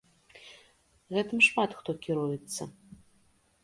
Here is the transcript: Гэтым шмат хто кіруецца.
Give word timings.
Гэтым 1.13 1.39
шмат 1.51 1.71
хто 1.83 1.89
кіруецца. 2.09 2.63